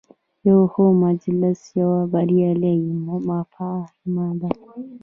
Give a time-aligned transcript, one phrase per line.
[0.47, 2.79] یو ښه مجلس یوه بریالۍ
[3.29, 4.49] مفاهمه ده.